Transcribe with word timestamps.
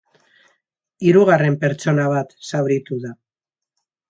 Hirugarren 1.07 1.57
pertsona 1.65 2.07
bat 2.15 2.35
zauritu 2.53 2.99
da. 3.05 3.13